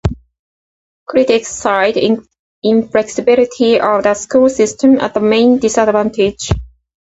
Critics 1.05 1.49
cite 1.49 2.23
inflexibility 2.63 3.79
of 3.79 4.01
the 4.01 4.15
school 4.15 4.49
system 4.49 4.97
as 4.99 5.13
the 5.13 5.19
main 5.19 5.59
disadvantage. 5.59 6.49